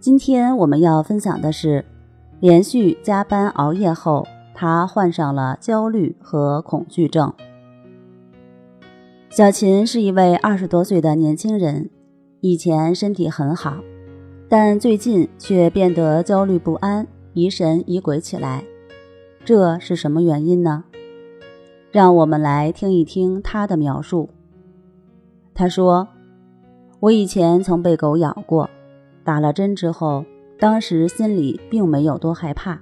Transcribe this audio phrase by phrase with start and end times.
[0.00, 1.84] 今天我们要分享的是，
[2.40, 7.30] 连续加班熬夜后，他患上了焦虑和恐惧症。
[9.28, 11.90] 小秦是一位二十多岁的年轻人，
[12.40, 13.76] 以前身体很好，
[14.48, 18.64] 但最近却变得焦虑不安、疑神疑鬼起来。
[19.44, 20.84] 这是什么原因呢？
[21.92, 24.30] 让我们来听一听他的描述。
[25.52, 26.08] 他说
[27.00, 28.70] ：“我以前曾被狗咬过。”
[29.30, 30.24] 打了针之后，
[30.58, 32.80] 当时心里并没有多害怕，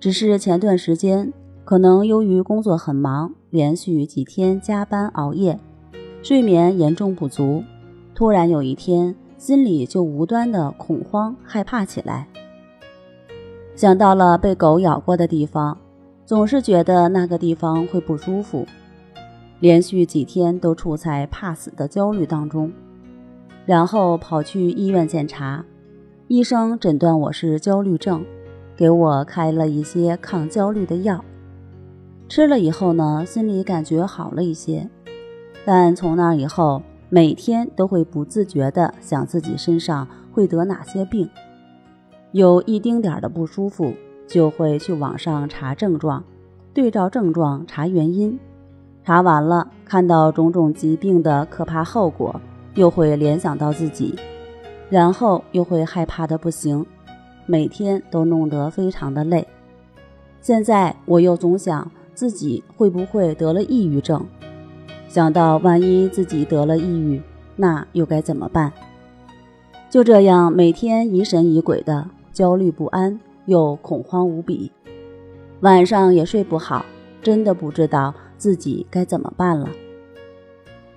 [0.00, 1.32] 只是前段时间
[1.64, 5.56] 可能由于工作很忙，连续几天加班熬夜，
[6.24, 7.62] 睡眠严重不足，
[8.16, 12.26] 突然有一天心里就无端的恐慌害怕起来。
[13.76, 15.78] 想到了被狗咬过的地方，
[16.26, 18.66] 总是觉得那个地方会不舒服，
[19.60, 22.72] 连续几天都处在怕死的焦虑当中。
[23.70, 25.64] 然后跑去医院检查，
[26.26, 28.24] 医生诊断我是焦虑症，
[28.74, 31.24] 给我开了一些抗焦虑的药。
[32.28, 34.90] 吃了以后呢，心里感觉好了一些，
[35.64, 41.30] 但从那以后，每天都会不自觉地想自己身上会得哪些病，
[42.32, 43.94] 有一丁点的不舒服，
[44.26, 46.24] 就会去网上查症状，
[46.74, 48.36] 对照症状查原因，
[49.04, 52.40] 查完了看到种种疾病的可怕后果。
[52.74, 54.14] 又会联想到自己，
[54.88, 56.84] 然后又会害怕的不行，
[57.46, 59.46] 每天都弄得非常的累。
[60.40, 64.24] 现在我又总想自己会不会得了抑郁症，
[65.08, 67.20] 想到万一自己得了抑郁，
[67.56, 68.72] 那又该怎么办？
[69.90, 74.70] 就这样每天疑神疑鬼的，焦虑不安又恐慌无比，
[75.60, 76.84] 晚上也睡不好，
[77.20, 79.68] 真的不知道自己该怎么办了。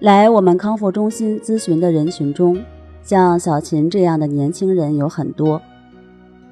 [0.04, 2.62] 来我们康复中心咨询的人群中，
[3.02, 5.62] 像小秦这样的年轻人有很多。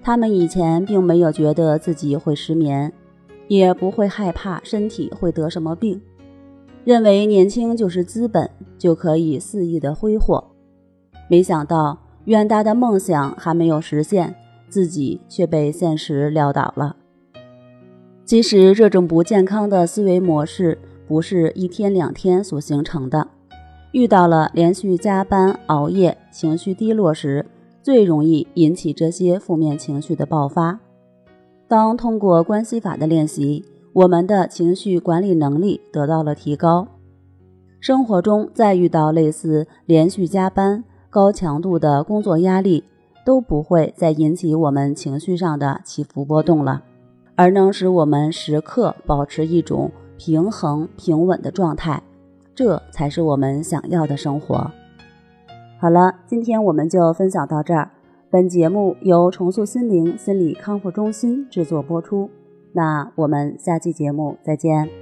[0.02, 2.94] 他们以前并没有觉得自己会失眠，
[3.50, 6.02] 也不会害怕身体会得什么病，
[6.86, 10.42] 认为年轻就是资本，就可以肆意的挥霍。
[11.28, 14.34] 没想到远大的梦想还没有实现，
[14.70, 16.96] 自己却被现实撂倒了。
[18.24, 23.28] 其实这种不健康的思维模式不是一天两天所形成的。
[23.92, 27.46] 遇到了连续加班熬夜、情绪低落时，
[27.84, 30.80] 最容易引起这些负面情绪的爆发。
[31.68, 36.88] 当通过关系法的练习，我们的情绪管理能力得到了提高，
[37.82, 42.86] 生活中再遇到类似连续加班、高强度的工作压力，
[43.26, 46.82] 都不会再引起我们情绪上的起伏波动了，
[47.36, 52.02] 而能使我们时刻保持一种平衡平稳的状态。
[52.54, 54.72] 这才是我们想要的生活。
[55.80, 57.90] 好了，今天我们就分享到这儿。
[58.30, 62.30] 本节目由重塑心灵心理康复中心制作播出。
[62.74, 65.01] 那我们下期节目再见。